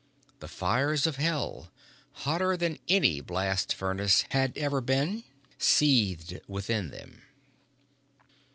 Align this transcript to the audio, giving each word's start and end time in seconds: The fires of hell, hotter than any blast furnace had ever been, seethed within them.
The 0.39 0.47
fires 0.47 1.05
of 1.05 1.17
hell, 1.17 1.71
hotter 2.25 2.57
than 2.57 2.79
any 2.89 3.21
blast 3.21 3.71
furnace 3.75 4.25
had 4.29 4.57
ever 4.57 4.81
been, 4.81 5.23
seethed 5.59 6.41
within 6.47 6.89
them. 6.89 7.21